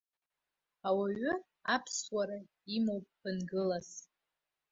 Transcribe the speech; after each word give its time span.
Ауаҩы 0.87 1.31
аԥсуара 1.75 2.37
имоуп 2.75 3.05
ԥынгылас! 3.19 3.89